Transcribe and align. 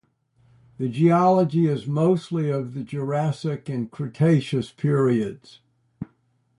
The 0.79 0.89
geology 0.89 1.67
is 1.67 1.85
mostly 1.85 2.49
of 2.49 2.73
the 2.73 2.81
Jurassic 2.83 3.69
and 3.69 3.91
Cretaceous 3.91 4.71
periods. 4.71 5.59